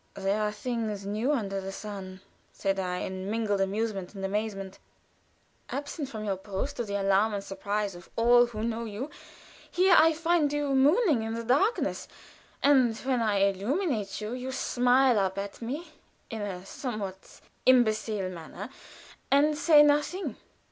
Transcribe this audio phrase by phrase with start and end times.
[0.15, 4.55] "There are things new under the sun," said I, in mingled amusement and amaze.
[5.69, 9.11] "Absent from your post, to the alarm and surprise of all who know you,
[9.69, 12.07] here I find you mooning in the darkness,
[12.63, 15.89] and when I illuminate you, you smile up at me
[16.31, 18.69] in a somewhat imbecile manner,
[19.29, 20.35] and say nothing.